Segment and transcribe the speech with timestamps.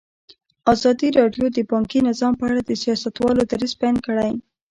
[0.73, 4.31] ازادي راډیو د بانکي نظام په اړه د سیاستوالو دریځ بیان کړی.